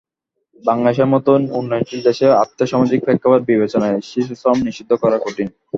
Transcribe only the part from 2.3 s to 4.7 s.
আর্থসামাজিক প্রেক্ষাপট বিবেচনায় শিশুশ্রম